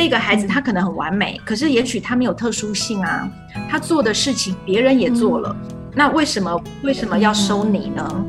[0.00, 3.28] 这个孩子他可能很完美，可是也许他没有特殊性啊，
[3.68, 5.54] 他做的事情别人也做了，
[5.92, 8.24] 那为什么为什么要收你呢？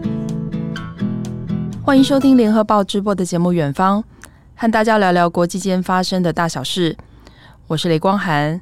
[1.84, 4.02] 欢迎收听联合报直播的节目《远方》，
[4.56, 6.98] 和大家聊聊国际间发生的大小事。
[7.68, 8.60] 我是雷光涵。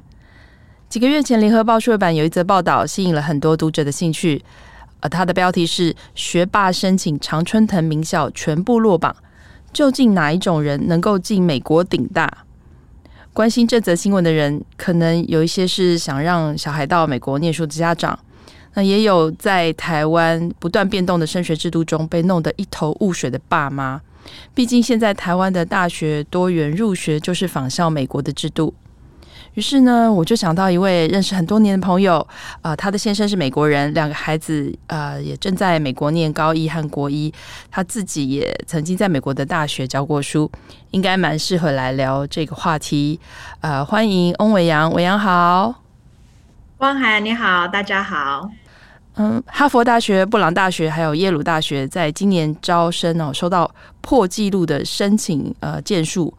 [0.90, 4.44] 几个月前，联合报数位版有一则报道吸引了很多读者的兴趣，
[5.00, 9.16] 而它的标题是“学霸申请常春藤名校全部落榜”。
[9.72, 12.30] 究竟哪一种人能够进美国顶大？
[13.38, 18.18] 关心这则新闻的人，可能有一些是想让小孩到美国念书的家长，
[18.74, 24.00] 那也有在台湾不断变动的升学制度中被弄得一头雾水的爸妈。
[24.56, 28.74] 毕竟现在台湾的大学多元入学就是仿效美国的制度。
[29.58, 32.20] 于是呢，我就想到一位认识很多年的朋友，
[32.62, 37.34] 啊、呃，他的先生是美国人，两个孩子呃也正在美国念高一和国一，
[37.68, 40.48] 他自己也曾经在美国的大学教过书，
[40.92, 43.18] 应该蛮适合来聊这个话题。
[43.60, 45.74] 呃，欢迎翁伟阳，伟阳好，
[46.76, 48.48] 汪涵你好，大家好。
[49.16, 53.68] 嗯，哈佛大学、布朗大学还有耶鲁大学在今年招生哦，收到
[54.02, 56.32] 破纪录的申请呃件数。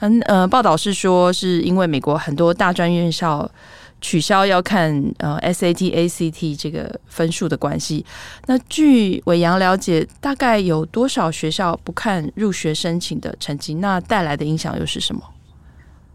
[0.00, 3.50] 嗯呃，报道是说，是因为美国很多大专院校
[4.00, 8.04] 取消要看呃 SAT、ACT 这个分数的关系。
[8.46, 13.74] 那据伟阳了解，大概有多少学校不看入学申请的成绩？
[13.74, 15.22] 那带来的影响又是什么？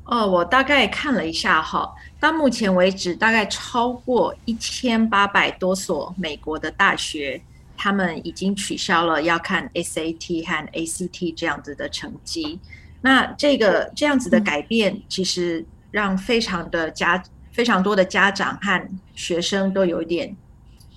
[0.06, 7.39] 哦，我大概看了一下哈，到目前为止，大概超过一千八百多所美国的大学，
[7.78, 12.59] 他们已经取消了要看 SAT 和 ACT 这样子的成绩。
[13.05, 20.35] 那这个这样子的改变，其实让非常的家非常多的家长和学生都有一点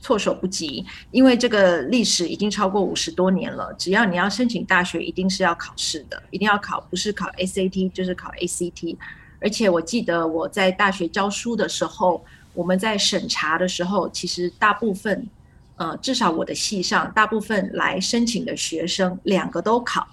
[0.00, 3.74] 措手不及，因为这个历史已经超过五十多年了。
[3.76, 8.96] 只要你要申请大学，一定是要考试的，一定要考，不是考 SAT 就是考 ACT。
[9.38, 15.28] 而且我记得我在大学教书的时候，我们在审查的时候，其实大部分，
[15.76, 20.08] 呃，至少我的系上大部分来申请的学生，两个都考。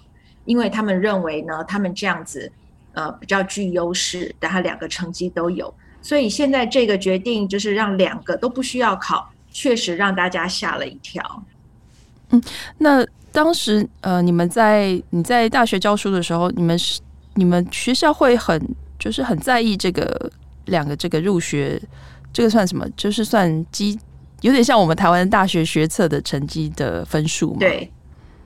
[0.46, 2.50] 因为他们认为呢，他们这样子，
[2.94, 11.42] 呃，比较具优势，但他两个成绩都有，所以现在这个决定就是让两个都不需要考，确实让大家吓了一跳。
[12.30, 12.42] 嗯，
[12.78, 17.00] 那当时呃，你们在你在大学教书的时候，你们是
[17.34, 18.60] 你们学校会很
[18.98, 20.30] 就是很在意这个
[20.64, 21.80] 两个这个入学，
[22.32, 22.88] 这个算什么？
[22.96, 23.98] 就是算基，
[24.40, 27.58] 有点像我们台湾大学学测的成绩的分数嘛？
[27.58, 27.92] 对。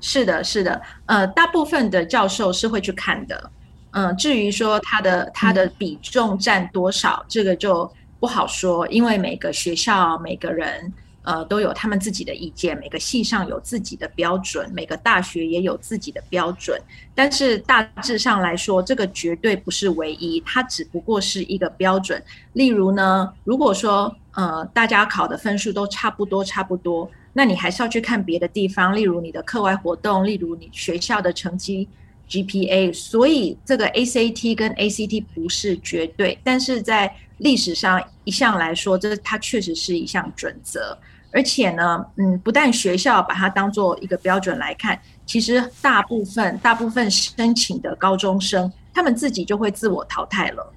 [0.01, 3.51] 是的，是的，呃，大部分的教授是会去看的，
[3.91, 16.81] 嗯、呃，至于说他的他的比重占多少，这个就不好说，因为每个学校每个人呃都有他们自己的意见，每个系上有自己的标准，每个大学也有自己的标准，
[17.15, 22.23] 但是大致上来说，这个绝对不是唯一，它只不过是一个标准。
[22.55, 27.11] 例如呢，如果说呃大家考的分数都差不多，差不多。
[27.33, 31.89] 那你还是要去看别的地方，例如你的课外活动，例如你学校的成绩
[32.29, 32.93] GPA。
[32.93, 40.99] 所以这个 ACT 跟 ACT 不是绝对，但是在历史上一向来说，这它确实是一项准则。
[41.33, 50.73] 而且呢，嗯，不但学校把它当做一个标准来看，其实大部分大部分申请的高中生，他们自己就会自我淘汰了。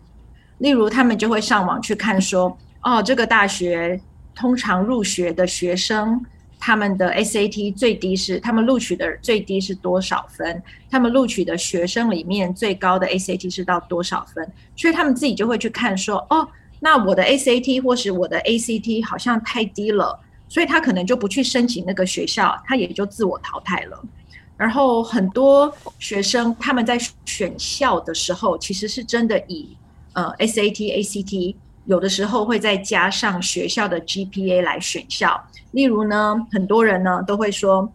[0.60, 4.00] 例如，他们就会上网去看说，哦，这个大学
[4.36, 6.24] 通常入学的学生。
[6.66, 10.64] 他们的 SAT 最低是，他们录取的最低是多少分？
[10.90, 14.50] 他们录取的学生里面最高的 SAT 是到多少分？
[14.74, 16.48] 所以他们自己就会去看说，哦，
[16.80, 24.02] 那我的 SAT 或是我的 ACT 好像太低了，所以他可能就不去申请那个学校，他也就自我淘汰了。
[24.56, 25.70] 然后很多
[26.00, 29.76] 学生他们在选校的时候，其实是真的以
[30.14, 31.56] 呃 SAT、ACT。
[31.86, 37.92] 有的时候会再加上学校的 GPA 来选校，例如呢，很多人呢都会说，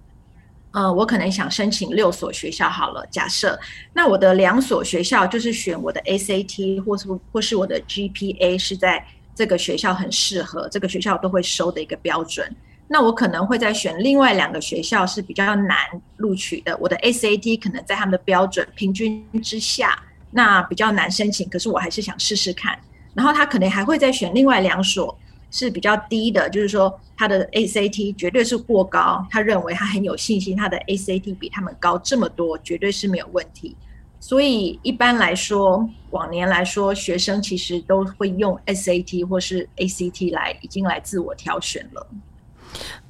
[0.73, 3.59] 呃，我可能想申请六所学校好了，假设，
[3.93, 9.05] 那我的两所学校就是选我的 SAT 或是或是我的 GPA 是在
[9.35, 12.55] 这个学校很适合，这个学校都会收的一个标准，
[12.87, 15.77] 那我可能会再选另外两个学校是比较难
[16.19, 19.99] 录取的，我的 SAT 可能在他们的标准平均之下，
[20.31, 22.79] 那比较难申请，可是我还是想试试看。
[23.15, 25.17] 然后他可能还会再选另外两所
[25.51, 33.77] 是比较低的，就是说他的 ACT 绝对是过高，他认为他很有信心，他的 ACT 比他们高这么多，绝对是没有问题。
[34.21, 42.07] 所以一般来说，往年来说，学生其实都会用 SAT 或是 ACT 来已经来自我挑选了。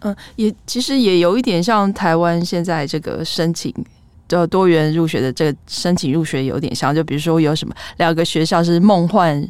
[0.01, 3.75] 嗯，也其实也有一点像台湾现在这个申请
[4.29, 9.43] 就多元入学的这个申请入学有点像，就比如说有什么两个学校是梦幻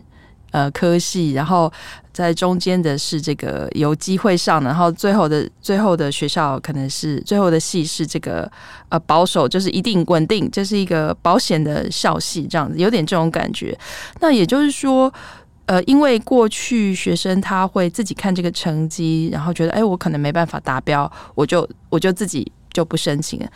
[0.51, 1.73] 呃科系，然后
[2.13, 8.51] 在中间的是这个有机会上，然后最后的最后的学校可能是最后的系是这个
[8.89, 13.79] 呃保守，就是一定稳定，这是一个保险的校系，这样子有点这种感觉。
[14.21, 15.13] 那也就是说，
[15.67, 23.47] 呃，因为过去学生他会自己看这个成绩，然后觉得哎，我可能没办法达标，我就我就自己就不申请了。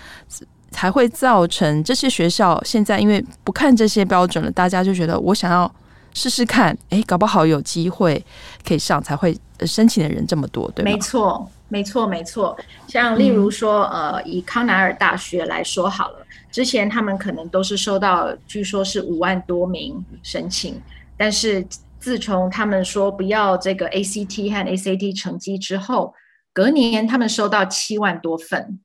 [0.70, 5.70] 才会造成这些学校现在因为不看这些标准了，大家就觉得我想要
[6.14, 8.24] 试试看，哎，搞不好有机会
[8.66, 10.90] 可以上，才会申请的人这么多，对吗？
[10.90, 12.58] 没错，没错，没错。
[12.86, 20.80] 像例如说，嗯、呃，以康奈尔大学来说好了，之前他们可能都是收到，据说是五万多名申请，
[21.16, 21.66] 但是
[21.98, 26.14] 自从他们说不要这个 ACT 和 ACT 成绩之后，
[26.52, 28.80] 隔年他们收到七万多份。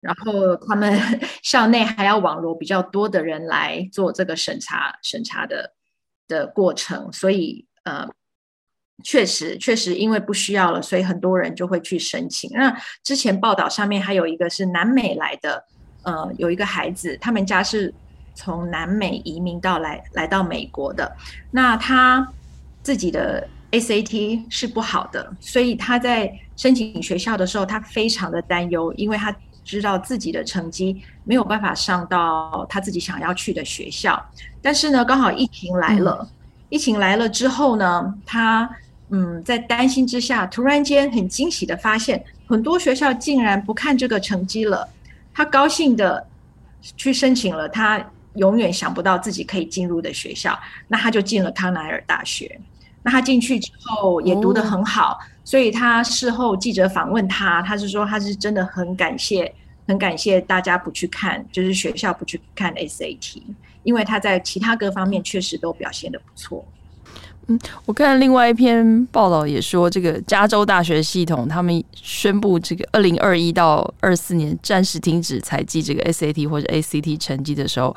[0.00, 1.00] 然后他们
[1.42, 5.72] 校内还要网罗比较多的人来做这个审查审查的
[6.28, 8.08] 的过程，所以呃，
[9.02, 12.50] 确实确实因为不需要了，所以很多人就会去申请。
[12.52, 15.64] 那之前报道上面还有一个是南美来的，
[16.02, 17.92] 呃，有一个孩子，他们家是
[18.34, 21.16] 从南美移民到来来到美国的，
[21.50, 22.26] 那他
[22.82, 29.34] 自己的 SAT 是不好的，所以他在申请学校的时候，他非常的担忧，因为他。
[29.64, 34.22] 知道自己的成绩没有办法上到他自己想要去的学校，
[34.60, 36.28] 但是呢，刚好疫情来了，嗯、
[36.68, 38.70] 疫情来了之后呢，他
[39.08, 44.86] 嗯在担心之下，突然间很惊喜的发现，很多学校竟然不看这个成绩了，
[45.32, 46.26] 他高兴的
[46.96, 50.58] 去申请了他永远想不到自己可以进入的学校，
[50.88, 52.60] 那他就进了康奈尔大学。
[53.04, 59.54] 那他进去之后也读得很好，哦，所以他事后记者访问他，他是说他是真的很感谢，
[59.86, 63.42] 很感谢大家不去看，就是学校不去看 SAT，
[63.82, 66.64] 因为他在其他各方面确实都表现得不错。
[67.46, 77.94] 嗯，我看另外一篇报道也说，这个加州大学系统他们宣布，这个二零二一到二四年暂时停止采集这个 SAT 或者 ACT 成绩的时候，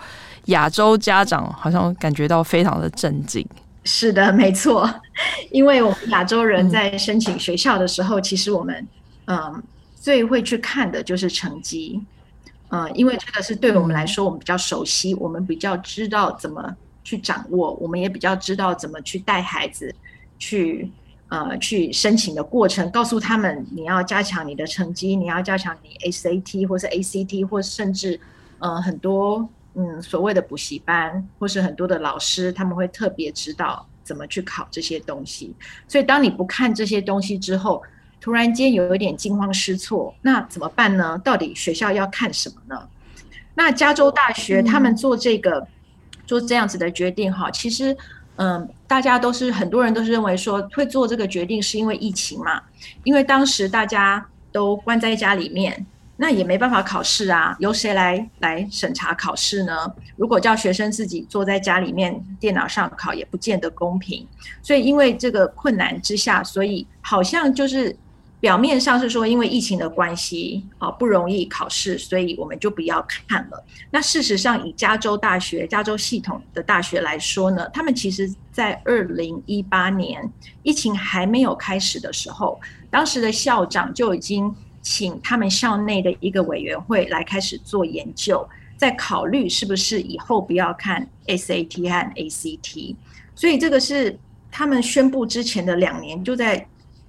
[0.47, 3.47] 亚洲家长好像感觉到非常的震惊。
[3.87, 4.85] 是的，没错，
[5.49, 8.85] 因为我们亚洲人在申请学校的时候，嗯、其实我们
[9.27, 9.63] 嗯
[9.95, 12.01] 最会去看的就是成绩，
[12.69, 19.95] 嗯，因为这个是对我们来说，我们比较熟悉，我们比较知道怎么去掌握，我们也比较知道怎么去带孩子
[20.37, 20.91] 去
[21.29, 28.19] 呃去申请的过程，告诉他们你要加强你的成绩，你要加强你 SAT 或是 ACT 或甚至
[28.59, 29.47] 呃很多。
[29.79, 35.55] 嗯，所谓的补习班或是很多的老师，他们会特别知道怎么去考这些东西。
[35.87, 37.83] 所以，当你不看这些东西之后，
[38.19, 41.15] 突然间有一点惊慌失措，那怎么办呢？
[41.23, 42.89] 到底学校要看什么呢？
[43.53, 45.67] 那加州大学他们做这个、嗯、
[46.25, 47.95] 做这样子的决定，哈，其实，
[48.37, 52.63] 嗯，大家都是很多人都是认为说会做这个决定是因为疫情嘛，
[53.03, 55.85] 因为当时大家都关在家里面。
[56.19, 59.71] 那也没办法考试啊，由谁来来审查考试呢？
[60.15, 64.27] 如果叫学生自己坐在家里面电脑上考，也不见得公平。
[64.63, 67.95] 所以因为这个困难之下，所以好像就是
[68.39, 73.63] 表面上是说因为疫情的关系啊，不容易考试，所以我们就不要看了。
[73.91, 80.27] 那事实上，以加州大学、加州系统的大学来说呢，他们其实在二零一八年
[80.63, 84.51] 疫情还没有开始的时候，当时的校长就已经。
[84.89, 92.95] 请他们校内的一个委员会来开始做研究，再考虑是不是以后不要看 SAT 和 ACT。
[93.35, 94.17] 所以这个是
[94.49, 96.65] 他们宣布之前的两年就在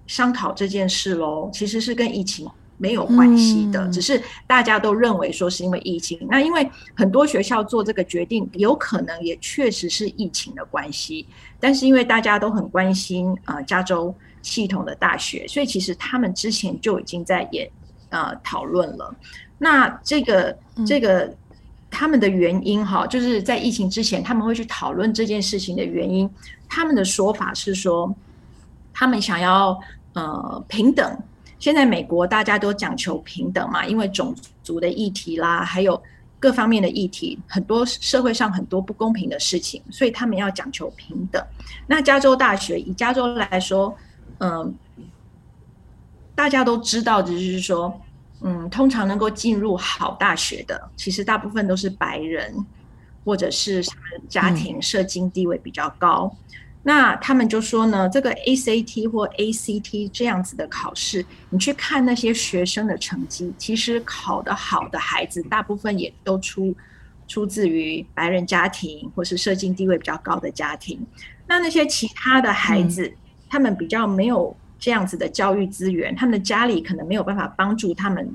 [0.08, 1.48] 商讨这件事喽。
[1.52, 6.18] 其实是跟疫情没有关系的，只是大家都认为说是因为疫情。
[6.28, 11.24] 那因为很多学校做这个决定，有可能也确实是疫情的关系。
[11.60, 14.12] 但是因为大家都很关心啊，加州。
[14.48, 17.68] 系统的大学，所以其实他们之前就已经在演
[18.08, 19.14] 呃讨论了。
[19.58, 21.30] 那这个这个
[21.90, 26.28] 他们的原因哈，就是在疫情之前他们会去讨论这件事情的原因。
[26.66, 28.14] 他们的说法是说，
[28.94, 29.78] 他们想要
[30.14, 31.18] 呃平等。
[31.58, 36.00] 现在美国大家都讲求平等嘛，因为种族的议题啦，还有
[36.38, 41.44] 各方面的议题，很多社会上很多不公平的事情，所以他们要讲求平等。
[41.86, 43.94] 那加州大学以加州来说。
[44.38, 44.74] 嗯，
[46.34, 48.00] 大家都知道就是说，
[48.42, 52.54] 嗯，通常能够进入好大学的，其实大部分都是白人，
[53.24, 53.84] 或者是
[54.28, 56.34] 家庭社经地位比较高。
[56.84, 66.74] 那他们就说呢，这个 SAT 或 ACT 这样子的考试，你去看那些学生的成绩，其实考得好的孩子，大部分也都出
[67.26, 71.04] 出自于白人家庭或是社经地位比较高的家庭。
[71.46, 73.12] 那那些其他的孩子，
[73.48, 78.28] 他们比较没有这样子的教育资源，他们的家里可能没有办法帮助他们，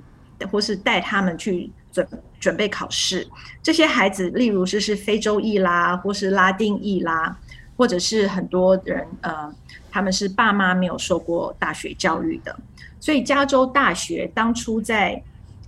[0.52, 2.08] 或是带他们去准
[2.40, 3.28] 准备考试。
[3.62, 7.38] 这些孩子，例如是是非洲裔啦，或是拉丁裔啦。
[7.76, 9.52] 或者是很多人，呃，
[9.90, 12.56] 他们是爸妈没有受过大学教育的，
[13.00, 15.20] 所以加州大学当初在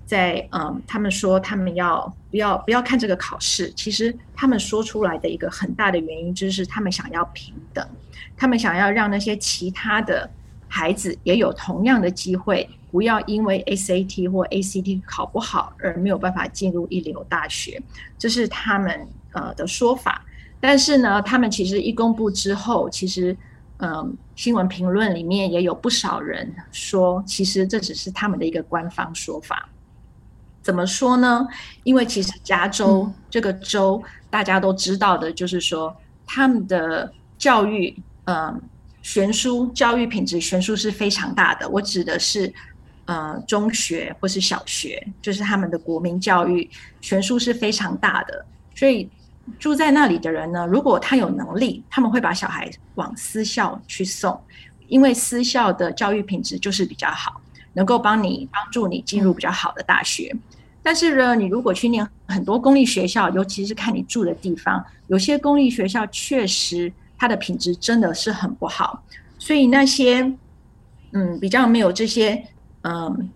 [0.05, 7.83] 在，嗯、他们说他们要不要不要看这个考试，其实他们说出来的一个很大的原因就是他们想要平等，
[8.37, 10.29] 他们想要让那些其他的
[10.67, 17.81] 孩子也有同样的机会，不要因为 SAT 或 ACT 考不好而没有办法进入一流大学，
[18.17, 20.23] 这是他们呃的说法。
[20.59, 23.37] 但是呢，他们其实一公布之后，其实，
[23.77, 29.69] 嗯，新闻评论里面也有不少人说，其实这只是他们的一个官方说法。
[30.63, 31.47] 怎么说呢？
[31.83, 38.61] 因为其实加州这个州大家都知道的，就是说他们的教育，嗯，
[39.01, 41.67] 悬殊，教育品质悬殊是非常大的。
[41.69, 42.53] 我指的是，
[43.05, 46.69] 呃，中学或是小学，就是他们的国民教育
[47.01, 49.09] 悬殊是非常大的，所以。
[49.59, 54.41] 住在那里的人呢，如果他有能力，他们会把小孩往私校去送，
[54.87, 57.39] 因为私校的教育品质就是比较好，
[57.73, 60.35] 能够帮你帮助你进入比较好的大学。
[60.81, 69.03] 但是呢，你如果去念很多公立学校，尤其是看你住的地方，有些公立学校确实它的品质真的是很不好，
[69.37, 70.21] 所以那些
[71.11, 72.43] 嗯比较没有这些
[72.81, 73.29] 嗯。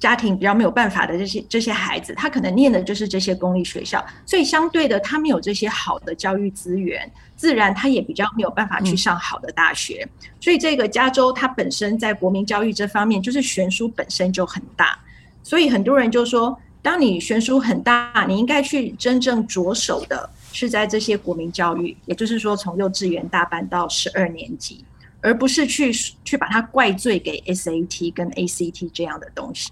[0.00, 10.08] 家庭比较没有办法的这些这些孩子，他可能念的就是这些公立学校，所以相对的，他没有这些好的教育资源，自然他也比较没有办法去上好的大学。
[10.40, 14.98] 所以这个加州它本身在国民教育这方面，就是悬殊本身就很大。
[15.42, 24.84] 所以很多人就说，当你悬殊很大，你应该去真正着手的是在这些国民教育，也就是说从幼稚园大班到十二年级，
[25.20, 25.92] 而不是去
[26.24, 29.70] 去把它怪罪给 SAT 跟 ACT 这样的东西。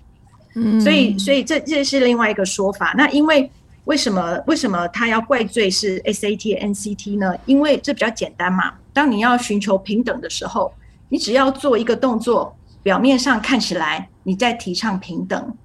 [0.54, 2.94] 嗯所以，所以这这是另外一个说法。
[2.96, 3.50] 那因为
[3.84, 7.34] 为什么为什么他要怪罪是 SAT、NCT 呢？
[7.46, 8.74] 因为这比较简单嘛。
[8.92, 10.72] 当你要寻求平等的时候，
[11.08, 15.56] 你只要做一个动作，表面上看起来你在提倡平等，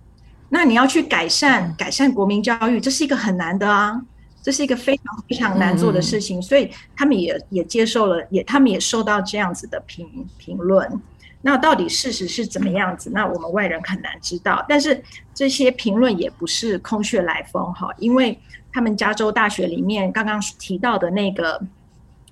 [0.50, 4.00] 那你要去改善改善国民教育，这是一个很难的啊，
[4.44, 6.40] 这是一个非常非常难做的事情。
[6.40, 10.08] 所以他们也也接受了，也他们也受到这样子的评
[10.38, 11.02] 评论。
[11.46, 13.10] 那到底事实是怎么样子？
[13.10, 14.64] 那我们外人很难知道。
[14.70, 18.40] 但是这些评论也不是空穴来风哈，因为
[18.72, 21.62] 他们加州大学里面刚刚提到的那个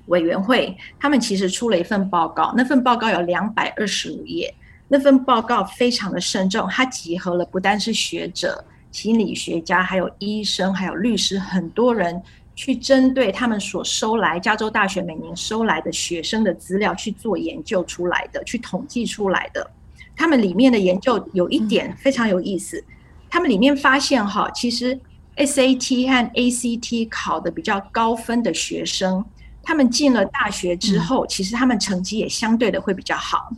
[0.06, 4.54] 委员会，他们其实出了一份报告，那份报告有两百二十五页，
[4.88, 12.22] 那份报告非常的慎重，它集合了不单是学者、心理学家，还有医生，还有律师，很多人。
[12.54, 19.68] 去针对他们所收来加州大学每年收来的学生的资料去做研究出来的，去统计出来的。
[20.16, 22.84] 他们里面的研究有一点非常有意思，
[23.30, 25.00] 他们里面发现哈，其实
[25.38, 29.26] SAT 和 ACT 考的比较高分的学生，
[29.64, 33.50] 他们进了大学之后，其实他们成绩也相对的会比较好。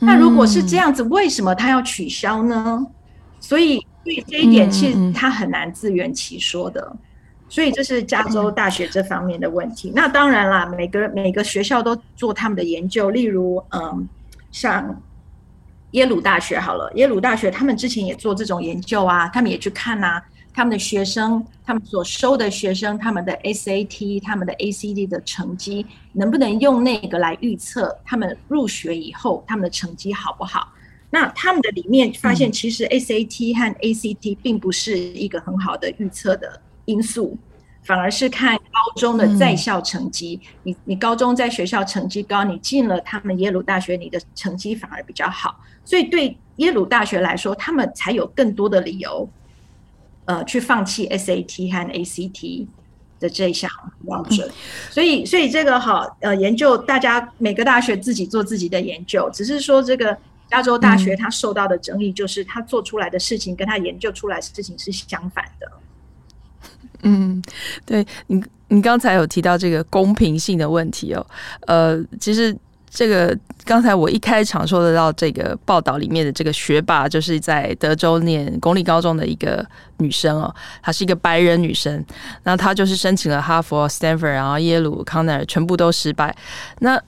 [0.00, 2.84] 那如果是这样子，为什么他要取消呢？
[3.42, 6.96] 所以，所以这一点其实他很难自圆其说的。
[7.48, 9.92] 所以这是加州大学这方面的问题。
[9.94, 13.10] 那当然啦，每个每个学校都做他们的研究。
[13.10, 14.08] 例如，嗯，
[14.50, 15.02] 像
[15.90, 20.22] 耶鲁大学好了，耶鲁大学他们之前也做这种研究啊，他们也去看呐、啊，
[20.54, 25.84] 他们的学生，他们所收的学生，他们的 SAT、他们的 ACT 的成绩，
[26.14, 30.72] 能不能用那个来预测他们入学以后他们的成绩好不好？
[31.12, 36.60] 那他们的里面发现，其实 SAT 和 ACT 并不是一个很好的预测的。
[36.84, 37.38] 因素
[37.84, 49.28] 反而是看高中的在校成绩，你你高中在学校成绩高，你进了他们耶鲁大学，你的成绩反而比较好，所以对耶鲁大学来说，他们才有更多的理由，
[50.24, 52.66] 呃，去放弃 SAT 和 ACT
[53.20, 53.70] 的这一项
[54.04, 54.50] 标准。
[54.90, 60.18] 所以，所以这个哈，呃，研究大家每个大学自己做自己的研究，只是说这个
[60.52, 65.66] 加州大学它受到的争议，就是他做出来的事情跟他研究出来的事情是相反的。
[67.04, 67.42] 嗯，
[67.86, 71.26] 对你，你刚才有提到这个公平性的问题哦。
[71.66, 72.54] 呃，其实
[72.90, 79.66] 这个刚才我一开场说得到这个报道里面的这个学霸，就是在德州念公立高中的一个
[79.96, 82.04] 女生哦，她是一个白人女生，
[82.42, 86.36] 那她就是申请了哈佛、Stanford，然后耶鲁、康奈尔全部都失败。
[86.80, 87.02] 那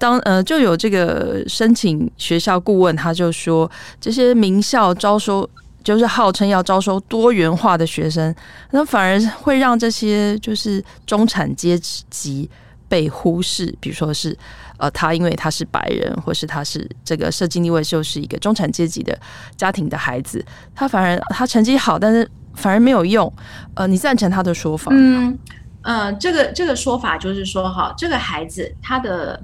[0.00, 5.48] 当呃就有这个申请学校顾问，他就说这些名校招收。
[5.82, 8.32] 就是号称要招收多元化的学生，
[8.70, 11.78] 那反而会让这些就是中产阶
[12.10, 12.48] 级
[12.86, 13.74] 被忽视。
[13.80, 14.36] 比如说是
[14.76, 19.18] 呃，他因为他是白人，或是他是这个社经地位就是一个中产阶级的
[19.56, 23.32] 家庭的孩子，他反而他成绩好，但是反而没有用。
[23.72, 24.92] 呃，你赞成他的说法？
[24.94, 25.36] 嗯
[25.80, 29.42] 呃，这个这个说法就是说哈，这个孩子他的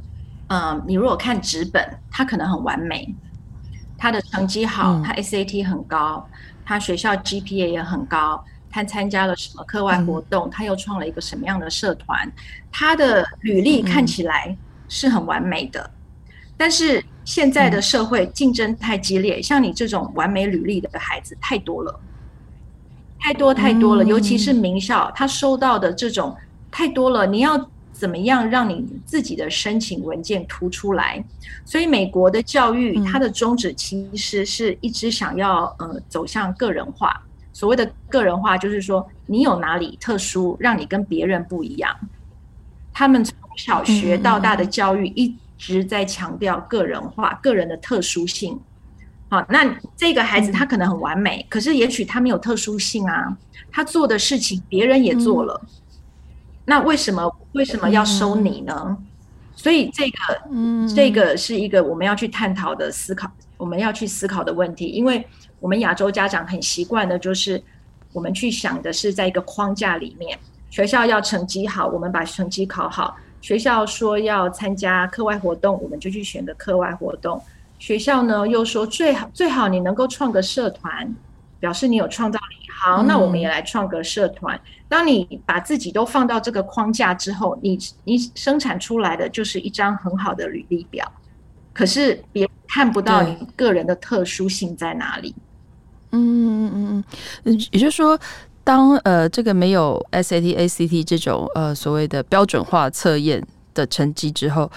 [0.48, 3.14] 呃，你如果看纸本，他可能很完美。
[3.98, 12.30] 他的成绩好，他 SAT 很高，嗯、他学校 GPA 也很高，他参加了什么课外活动，嗯、他又创了一个什么样的社团，
[12.70, 14.56] 他的履历看起来
[14.88, 15.80] 是很完美的。
[15.82, 21.98] 嗯、但是现在的社会竞争太激烈，嗯、像你这种完美履历的孩子太多了，
[23.18, 26.36] 太多太多了，嗯、尤其是名校，他收到的这种
[26.70, 27.68] 太多了，你要。
[27.98, 31.24] 怎么样让你自己的申请文件突出来？
[31.64, 37.20] 所以美国的教育，它的宗旨其实是一直想要呃走向个人化。
[37.54, 41.96] 所谓的个人化，就是说你有哪里特殊，让你跟别人不一样。
[42.92, 48.60] 他们从小学到大的教育一直在强调个人化，个人的特殊性。
[49.30, 53.36] 好，那这个孩子他可能很完美，可是也许他没有特殊性啊，
[53.72, 55.60] 他做的事情别人也做了。
[56.66, 58.74] 那为什么为什么要收你呢？
[58.88, 59.06] 嗯、
[59.54, 60.18] 所以这个，
[60.50, 64.86] 嗯，这个是一个我们要去探讨的思考，我们要去思考的问题。
[64.86, 65.26] 因为
[65.60, 67.62] 我们亚洲家长很习惯的，就是
[68.12, 77.38] 我们去想的是在一个框架里面，学校要成绩好，我们把成绩考好；学校说要参加课外活动，我们就去选个课外活动；
[77.78, 81.14] 学校呢又说最好最好你能够创个社团。
[81.58, 84.54] 表示你有创造力，好，那我们也来创个社团。
[84.54, 91.10] 嗯、当你把自己都放到这个框架之后，你你生产出来的就是一张很好的履历表，
[91.72, 95.34] 可是别人看不到你个人的特殊性在哪里。
[96.12, 97.04] 嗯嗯
[97.44, 98.18] 嗯，也就是说，
[98.62, 104.70] 当呃这个没有 SAT、ACT 这种呃所谓的标准化测验的成绩之后，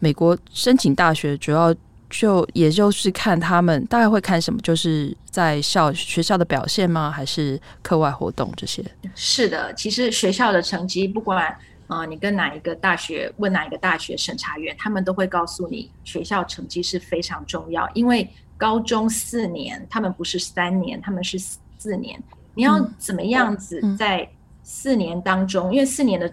[0.00, 1.74] 美国申请大学主要。
[2.08, 7.10] 就也就是看他们大概会看什么，就是在校学校的表现吗？
[7.10, 8.84] 还是课外活动这些？
[9.14, 11.46] 是的，其实学校的成绩，不管
[11.88, 17.88] 啊、呃，你跟哪一个大学问哪一个大学审查员，他们都会告诉你，学校成绩是非常重要。
[17.94, 22.22] 因为高中四年，他们不是三年，他们是四年。
[22.54, 24.28] 你要怎么样子在
[24.62, 25.68] 四年当中？
[25.68, 26.32] 嗯嗯、因为四年的。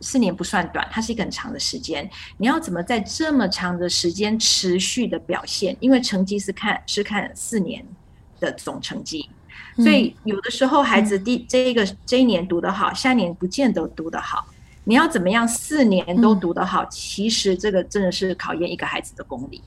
[0.00, 2.08] 四年不算短，它是一个很长的时间。
[2.36, 5.76] 你要怎么在这么长的时间持续的表现？
[5.80, 7.84] 因为成绩是看是看四年
[8.38, 9.28] 的总成绩，
[9.76, 14.46] 所以有的时候孩子第这一个这一年读得好，下一年不见得读得好。
[14.84, 16.84] 你要怎么样四年都读得好？
[16.86, 19.60] 其实这个真的是考验一个孩子的功力。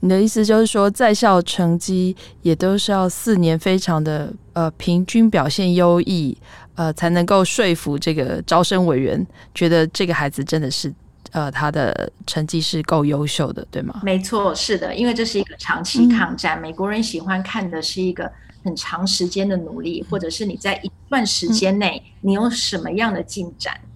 [0.00, 6.36] 你的意思就是说，在校成绩也都是要四年非常的呃平均表现优异。
[6.74, 10.92] 呃，才能够说服这个招生委员觉得这个孩子真的是，
[11.30, 14.00] 呃，他的成绩是够优秀的，对吗？
[14.02, 16.58] 没错，是的，因为这是一个长期抗战。
[16.58, 18.30] 嗯、美国人喜欢看的是一个
[18.64, 23.78] 很长时间的努力，或者是你在一段时间内你有什么样的进展？
[23.84, 23.88] 嗯、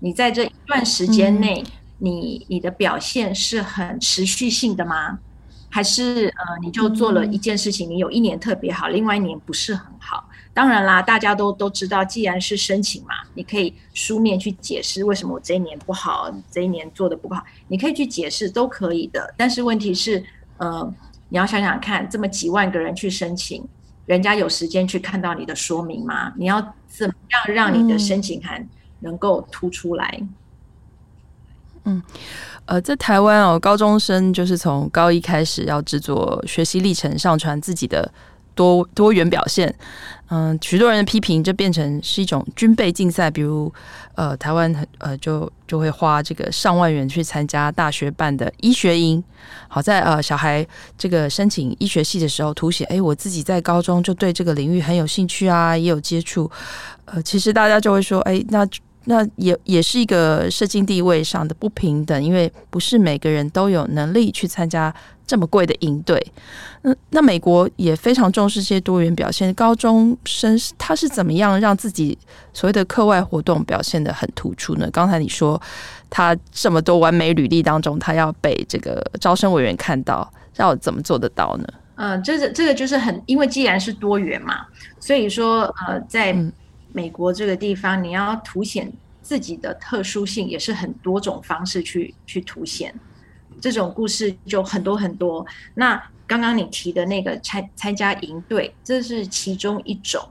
[0.00, 1.62] 你在这一段时间内，
[1.98, 5.18] 你你的表现是很持续性的吗？
[5.70, 10.27] 还是呃，你就做了一件事情，你有一年特别好，另外一年不是很好？
[10.58, 19.32] 当然啦，大家都都知道，既然是申请嘛，你可以书面去解释为什么我这一年不好，这一年做的不好，你可以去解释，都可以的。
[19.36, 20.20] 但是问题是，
[20.56, 20.92] 呃，
[21.28, 23.64] 你要想想看，这么几万个人去申请，
[24.06, 26.32] 人家有时间去看到你的说明吗？
[26.36, 28.68] 你要怎么样让你的申请函
[28.98, 30.20] 能够突出来？
[31.84, 32.02] 嗯，
[32.64, 38.12] 呃，在台湾哦，高中生就是从高一开始要制作学习历程，上传自己的。
[38.58, 39.72] 多多元表现，
[40.30, 43.30] 嗯，许多人的批评，就变成是一种军备竞赛。
[43.30, 43.72] 比如，
[44.16, 49.22] 呃，台湾呃就就会花这个上万元去参加大学办的医学营。
[49.68, 50.66] 好在呃小孩
[50.96, 56.50] 这个申请医学系的时候，凸显哎，我自己在高中就对这个领域很有兴趣啊，也有接触。
[57.04, 58.66] 呃，其实大家就会说，哎，那
[59.04, 64.92] 那也也是一个社经地位上的不平等，因为不是每个人都有能力去参加。
[65.28, 66.20] 这么贵的营队。
[66.82, 72.16] 那那美国也非常重视这些多元表现，高中生他是怎么样让自己
[72.52, 74.88] 所谓的课外活动表现得很突出呢？
[74.90, 75.60] 刚才你说
[76.08, 81.66] 他这么多完美履历当中，他要被这个招生委员看到，要怎么做得到呢？
[81.96, 84.64] 嗯、呃，这个这个就是很，因为既然是多元嘛，
[84.98, 86.34] 所以说呃，在
[86.92, 92.94] 美国这个地方，你要凸显自己的特殊性，也是很多种方式去去凸显。
[93.60, 95.44] 这种故事就很多很多。
[95.74, 100.26] 那刚刚你提的那个参参加营队，这是其中一种。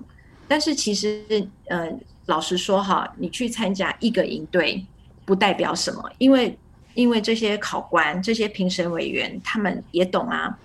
[0.47, 1.21] 但是其实
[1.67, 1.91] 呃，
[2.27, 4.85] 老实说哈，你去参加一个营队，
[5.25, 6.57] 不代表什么，因为
[6.93, 10.57] 因为这些考官、这些评审委员，他们也懂啊。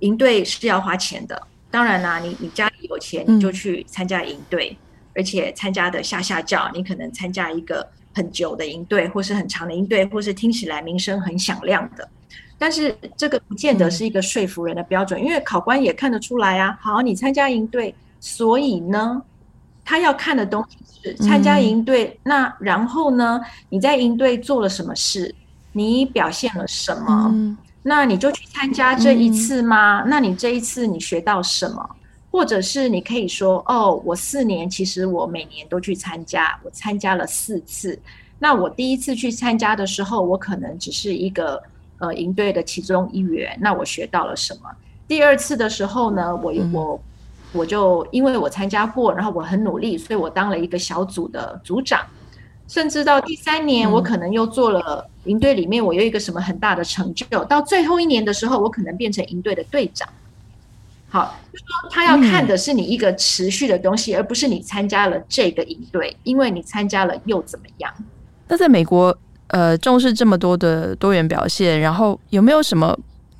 [0.00, 4.76] 营队是要花钱的，当然啦，你你家里有钱，你就去参加营队，嗯、
[5.16, 12.08] 而且参加的下下教，你可能参加一个很久的营队，或是很长的营队，或是听起来名声很响亮的。
[12.56, 16.78] 但是这个不见得是一个说服人的标准，嗯、因为考官也看得出来啊。
[16.80, 19.22] 好，你参加营队，所以呢，
[19.84, 25.34] 他要看的东西是参加营队，嗯、那然后呢，你在营队做了什么事？
[25.72, 27.30] 你表现了什么？
[27.34, 30.00] 嗯那你就去参加这一次吗？
[30.02, 31.88] 嗯、那你这一次你学到什么？
[32.36, 37.98] 或者是你可以说，哦，我四年其实我每年都去参加，我参加了四次。
[38.38, 41.58] 那我第一次去参加的时候，我可能只是一个
[41.96, 43.56] 呃营队的其中一员。
[43.58, 44.68] 那我学到了什么？
[45.08, 47.00] 第二次的时候呢，我我
[47.54, 52.06] 我就因为我参加过，然后我很努力，所以我当了一个小组的组长。
[52.68, 57.24] 甚至到第三年，我可能又做了营队里面，我有一个什么很大的成就。
[57.46, 60.06] 到最后一年的时候，我可能变成营队的队长。
[61.16, 67.90] 好，就说他要看的是你一个持续的东西，而不是你参加了这个营队，因为你参加了又怎么样？
[68.46, 72.94] 那在美国，呃，重视这么多的多元表现，然后有没有什么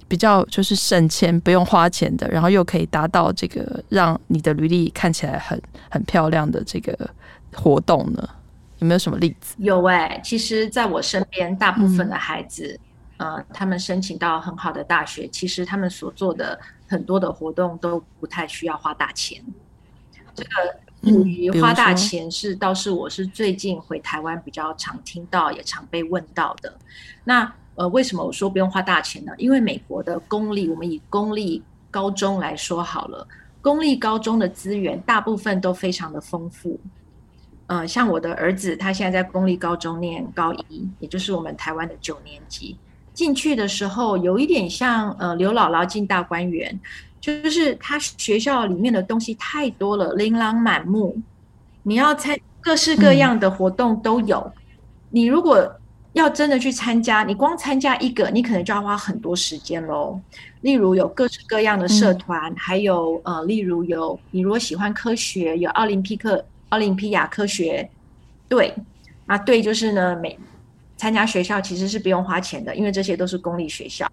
[0.08, 5.60] 比较就是省钱不用花钱的，然后又可以达到这个让你的履历看起来很
[5.90, 6.98] 很漂亮的这个
[7.52, 8.26] 活动呢？
[8.78, 9.54] 有没有什么例子？
[9.58, 12.85] 有哎、欸，其实在我身边，大部分的孩子，嗯、
[13.18, 19.42] 呃，他们申请到很好的大学，其实他们所做的很多的活动都不太需要花大钱。
[20.34, 20.50] 这个
[21.00, 26.74] 关于花大钱是倒是我是最近回台湾比较常听到，也常被问到的。
[27.24, 29.32] 那呃，为什么我说不用花大钱呢？
[29.38, 33.26] 因为美国的公立，我们以公立高中来说好了，
[33.62, 36.78] 公立高中的资源大部分都非常的丰富。
[37.66, 42.76] 呃，像我的儿子，他现在在公立高中念高一，也就是我们台湾的九年级。
[43.16, 46.78] 进去的时候，有一点像呃刘姥姥进大观园，
[47.20, 51.16] 就是他学校里面的东西太多了，琳琅满目。
[51.82, 54.38] 你要参各式各样的活动都有。
[54.38, 54.62] 嗯、
[55.10, 55.68] 你如果
[56.12, 60.20] 要真的去参加，你光参加一个，你可能就要花很多时间喽。
[60.60, 66.44] 例如有各式各样的社团，嗯、还有呃，例如有你如果喜欢科学，有奥林匹克。
[66.70, 67.88] 奥林匹亚科学
[68.48, 68.74] 队，
[69.26, 70.36] 啊队就是呢，每
[70.96, 74.10] 参加学校其实是不用花钱的，因为这些都是公立学校。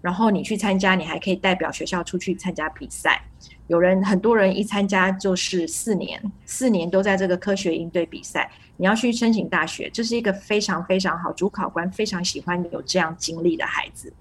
[0.00, 3.22] 然后你去参加，你还可以代表学校出去参加比赛。
[3.68, 8.50] 有人很多人一参加就是四年，四年都在这个科学应对比赛。
[8.76, 14.12] 你要去申请大学，这是一个非常非常好，主考官非常喜欢有这样经历的孩子。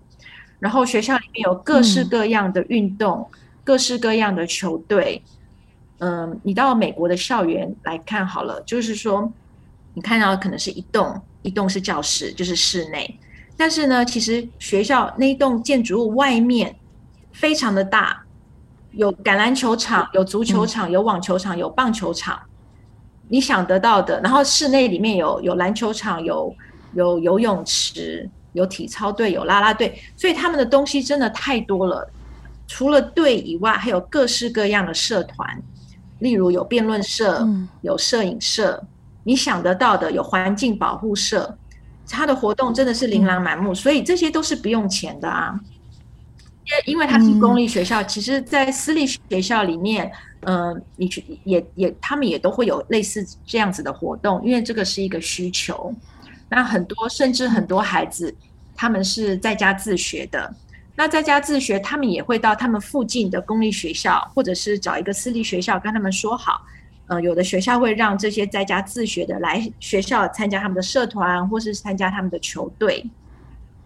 [0.60, 5.22] 然后学校里面有各式各样的运动，嗯、各式各样的球队。
[5.98, 9.32] 嗯，你到美国的校园来看好了，就是说，
[9.94, 13.20] 你看到的可能是一栋，一栋是教室，就是室内。
[13.58, 16.76] 但是呢，其实学校那一栋建筑物外面
[17.32, 18.24] 非常的大，
[18.92, 22.40] 有橄榄球场，有足球场，有网球场，有棒球场，
[23.28, 24.20] 你想得到的。
[24.22, 26.56] 然后室内里面有有篮球场，有
[26.94, 32.10] 有游泳池，有体操队，有啦啦队，所以他们的东西真的太多了。
[32.68, 35.62] 除了队以外，还有各式各样的社团。
[36.20, 37.48] 例如有辩论社，
[37.82, 38.88] 有摄影社，嗯、
[39.24, 41.58] 你想得到的有环境保护社，
[42.08, 45.60] 他的活动真的是琳琅满目，嗯、所以这些都是不用钱的啊。
[46.86, 55.94] 因因为他是公立学校，嗯、其实，在私立学校里面，嗯、呃，你去也也，他们也都会有类似这样子的活动，因为这个是一个需求。
[56.50, 58.34] 那很多甚至很多孩子，
[58.76, 60.54] 他们是在家自学的。
[60.96, 66.62] 那在家自学，他们也会到他们附近的公立学校，或者是找一个私立学校跟他们说好。
[67.12, 73.06] 呃，有的学校会让这些在家自学的来学校参加他们的社团，或是参加他们的球队，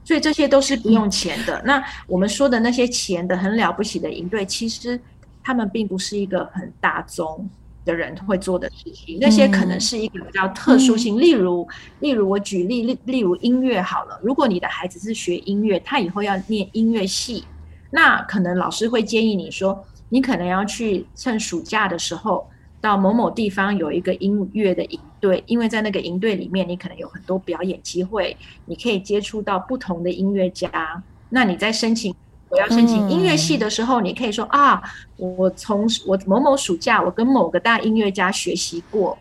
[0.04, 1.60] 所以这些都是不用钱的。
[1.66, 5.00] 那我们说的那些钱的很了不起的营队，其实
[5.44, 7.50] 他们并不是一个很大宗。
[7.84, 11.18] 的人会做的事情，那些可能是一个比较特殊性。
[11.18, 11.68] 嗯、例如，
[12.00, 17.44] 例如我举例例例如音乐好了，如果你的孩子是学音乐，他以后要念音乐系，
[17.92, 22.50] 那可能老师会建议你说，你可能要去趁暑假的时候
[22.82, 28.36] 到某某地方有一个音乐的营队，因为在那个营队里面，你可能有很多表演机会，
[28.66, 31.04] 你可以接触到不同的音乐家。
[31.30, 32.14] 那你在申请
[32.50, 34.82] 我要申请音乐系的时候，你可以说啊，
[35.18, 39.18] 我从我某某暑假我跟某个大音乐家学习过。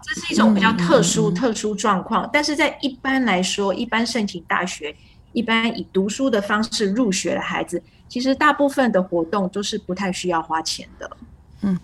[0.00, 4.96] 这是一种比较特殊、特殊状况，但是在一般来说，一般申请大学，
[5.32, 11.10] 一般以读书的方式入学的孩子，其实大部分的活动都是不太需要花钱的。
[11.62, 11.78] 嗯，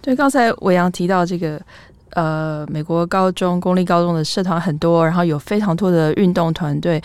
[0.00, 1.60] 对，刚才伟阳提到这个，
[2.10, 7.02] 呃，美国高中公立高中的社团很多，然后有非常多的运动团队，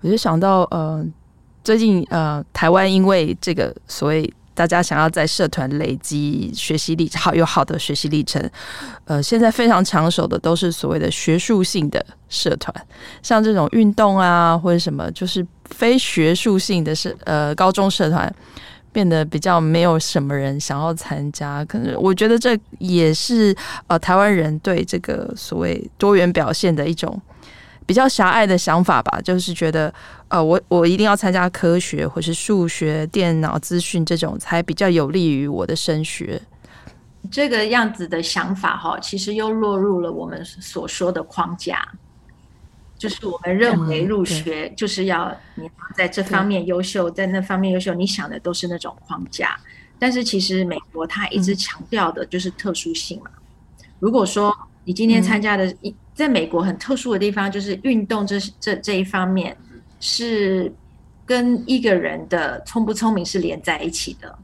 [0.00, 1.04] 我就想到，呃，
[1.62, 4.32] 最近呃，台湾因为这个所谓。
[4.52, 8.50] 大家想要在社团累积学习历好有好的学习历程，
[9.06, 12.74] 呃，现在非常抢手的都是所谓的学术性的社团，
[13.22, 18.30] 像这种运动啊或者什么，就是非学术性的社呃高中社团
[18.92, 21.64] 变得比较没有什么人想要参加。
[21.64, 23.54] 可能我觉得这也是
[23.86, 27.20] 呃台湾人对这个所谓多元表现的一种。
[27.86, 29.92] 比较狭隘的想法吧，就是觉得，
[30.28, 36.40] 呃，我我一定要参加科学或是数学、电脑资讯这种，才比较有利于我的升学。
[37.32, 41.84] 这个样子的想法哈，其实又落入了我们所说的框架，
[43.00, 49.58] 就是我们认为入学就是要你在这方面优秀，在那方面优秀，你想的都是那种框架。
[49.98, 53.30] 但是其实美国它一直强调的就是特殊性嘛。
[53.98, 59.56] 如果说你今天参加的一在美国很特殊的地方，就是运动这这这一方面
[59.98, 60.70] 是
[61.24, 64.38] 跟一个人的聪不聪明是连在一起的。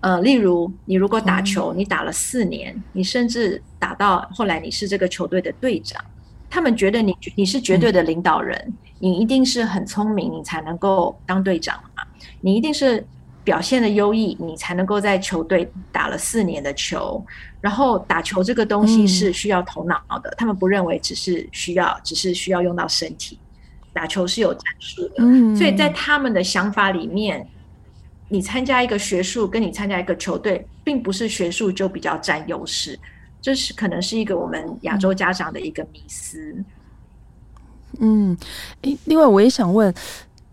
[0.00, 6.04] 呃，例如你如果打球，你打了四年，你甚至打到后来你是这个球队的队长，
[6.52, 12.04] 他们觉得你你是绝对的领导人，你一定是很聪明，你才能够当队长嘛，
[12.40, 13.04] 你一定是。
[13.44, 17.20] 表现的优异，你才能够在球队打了四年的球。
[17.60, 23.36] 然后打球这个东西是需要头脑的，嗯、他们不认为只是需要，只是需要用到身体。
[23.92, 27.44] 打球是有战术的，嗯、所以在他们的想法里面，
[28.28, 32.96] 你参加一个学术，跟你参加一个球队，并不是学术就比较占优势。
[33.42, 36.56] 这是可能是一个我们亚洲家长的一个迷思。
[37.98, 38.34] 嗯，
[38.80, 39.92] 诶，另外我也想问。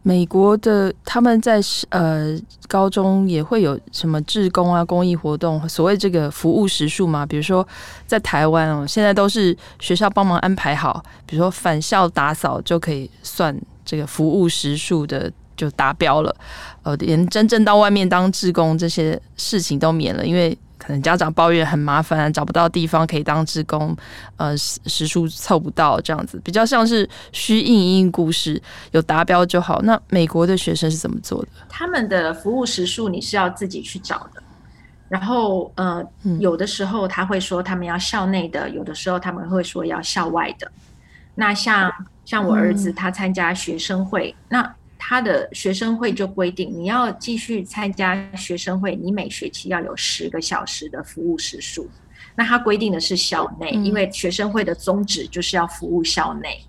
[0.01, 2.35] 美国的他们在呃
[2.69, 7.25] 高中也会有什么志工啊、公益活动，所谓这个服务时数嘛？
[7.25, 7.67] 比如说
[8.07, 16.33] 在台湾哦，现在都是学校帮忙安排好，比如说返校打扫就可以算这个服务时数的就达标了，
[16.83, 20.57] 呃，连真正到外面当志工这些事情都免了，因为。
[20.79, 23.95] 可能家长抱怨很麻烦，找不到地方可以当职工，
[24.37, 28.59] 呃，时数凑不到这样子，比较像是虚应应故事，
[28.91, 29.81] 有达标就好。
[29.83, 31.49] 那美国的学生是怎么做的？
[31.67, 34.41] 他们的服务时数你是要自己去找的，
[35.09, 36.03] 然后呃，
[36.39, 40.71] 有的时候他会说他们要校内的，有的时候他们会说要校外的。
[41.35, 41.91] 那像
[42.25, 44.75] 像我儿子他参加学生会，嗯、那。
[45.09, 51.89] 他的学生会就规定，你要继续参加学生会，你每学期要有十个小时的服务时数。
[52.35, 56.63] 那他规定的是校内，因为学生会的宗旨就是要服务校内。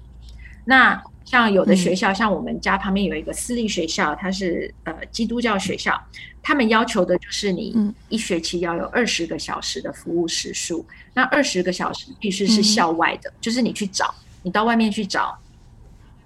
[0.65, 6.03] 那像有的学校，像我们家旁边有一个私立学校，它是呃基督教学校，
[6.43, 10.83] 他们要求的就是你一学期要有二十个小时的服务时数。
[11.13, 15.39] 那二十个小时必须是校外的，就是你去找，你到外面去找。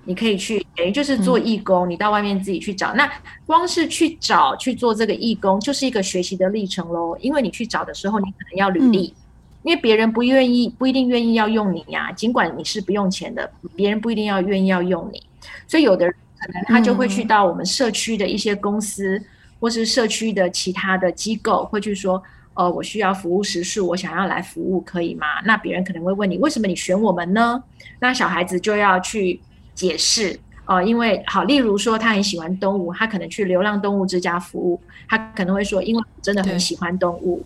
[0.06, 2.92] 你可以去，等于就是做义工，你到外面自己去找。
[2.92, 3.12] 嗯、那
[3.46, 7.16] 光是去找去做这个义工，就是一个学习的历程喽。
[7.20, 9.20] 因为你去找的时候，你可能要履历，嗯、
[9.62, 12.12] 因为别人不愿意，不一定愿意要用你呀、啊。
[12.12, 15.22] 尽管你是不用钱的，别人不一定要愿意要用你。
[15.66, 19.24] 所以有的人可能他就会去到我们社区的一些公司，嗯、
[19.60, 27.64] 或是社区的其他的机构，会去说：“哦，我需要服务时数，我想要来服务，可以吗？”那别人可能会问你：“为什么你选我们呢？”
[28.00, 29.40] 那小孩子就要去。
[29.74, 37.44] 解释哦，因为好，例如说他很喜欢动物，他可能去流浪动物之家服务，他可能会说，因为真的很喜欢动物。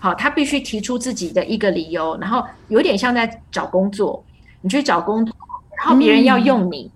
[0.00, 4.24] 好，他必须提出自己的一个理由，然后有点像在找工作，
[4.60, 5.34] 你去找工作，
[5.76, 6.90] 然后别人要用你，嗯、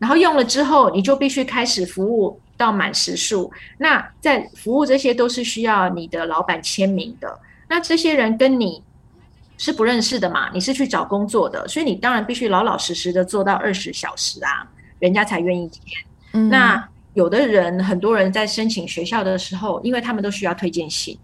[0.00, 3.50] 然后用了之后，你就必须开始服务到满时数。
[3.78, 8.82] 那在服务这些都是需要你的老板签名的，那这些人跟你。
[9.58, 10.50] 是不认识的嘛？
[10.52, 14.66] 你是去找工作的，所以你当然必须老老实实的做到二十小时啊，
[14.98, 15.70] 人家才愿意
[16.50, 21.18] 那有的人，很多人在申请学校的时候，因为他们都需要推荐信，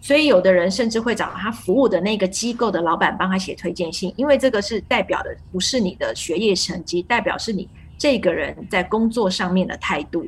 [0.00, 10.24] 所以有的人甚至会找他服务的那个机构的老板帮他写推荐信，因为这个是代表的不是你的学业成绩，代表是你这个人在工作上面的态度。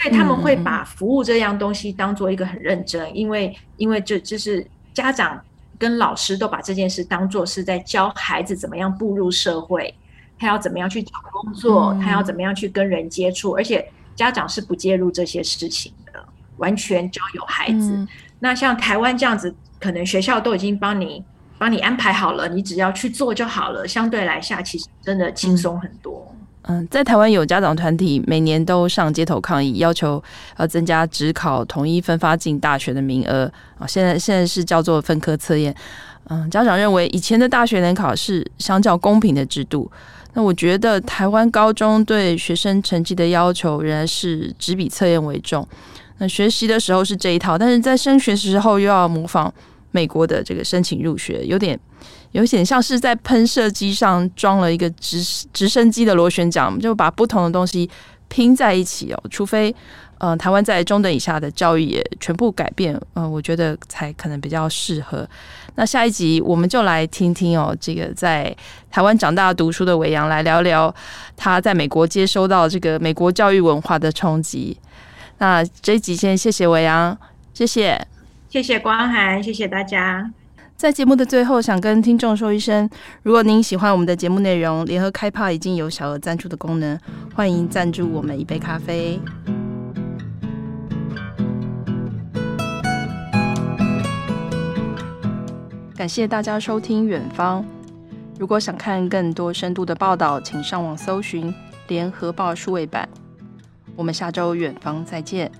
[0.00, 4.64] 所以他们会把服务这样东西当做一个很认真，因为因为这就是
[4.94, 5.42] 家长
[5.78, 9.94] 跟老师都把这件事当做是在教孩子怎么样步入社会，
[10.38, 16.24] 他要怎么样去找工作，他要怎么样去跟人接触，而且家长是不介入这些事情的，
[16.56, 18.06] 完全交由孩子。
[18.40, 21.24] 那像台湾这样子，可能学校都已经帮你
[21.58, 26.26] 帮你安排好了，你只要去做就好了，相对来下其实真的轻松很多。
[26.32, 30.22] 嗯，嗯在台湾有家长团体每年都上街头抗议，要求
[30.58, 33.86] 要增加只考统一分发进大学的名额啊。
[33.86, 35.74] 现在现在是叫做分科测验。
[36.30, 39.90] 嗯，家长认为以前的大学联考是相较公平的制度。
[40.34, 45.66] 那我觉得台湾高中对学生成绩的要求仍然是纸笔测验为重。
[46.18, 49.52] 那学习的时候是这一套，但是在升学时候又要模仿
[49.90, 51.80] 美国的这个申请入学，有点。
[52.32, 57.88] 有点像是在喷射机上装了一个直直升机的螺旋桨，就把不同的东西
[58.28, 59.22] 拼在一起哦。
[59.30, 59.74] 除非，
[60.18, 65.26] 呃，台湾在中等以下的教育也全部改变，呃，我觉得才可能比较适合。
[65.76, 68.54] 那下一集我们就来听听哦，这个在
[68.90, 70.92] 台湾长大读书的伟阳来聊聊
[71.36, 74.76] 他在美国接收到这个美国教育文化的冲击。
[75.38, 77.16] 那这一集先谢谢伟阳，
[77.54, 78.06] 谢谢，
[78.50, 80.28] 谢谢光涵，谢谢大家。
[80.78, 82.88] 在节目的最后，想跟听众说一声：
[83.24, 86.96] 如果您喜欢我们的节目内容，联合开帕已经有小额赞助的功能，
[87.34, 89.20] 欢迎赞助我们一杯咖啡。
[95.96, 97.60] 感谢大家收听《远方》。
[98.38, 101.52] 如果想看更多深度的报道，请上网搜寻
[101.88, 103.08] 《联合报数位版》。
[103.96, 105.50] 我们下周《远方》再见。